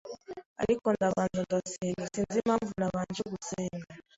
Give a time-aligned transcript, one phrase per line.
[0.61, 2.03] ariko ndabanza ndasenga.
[2.13, 3.91] Sinzi impamvu nabanje gusenga.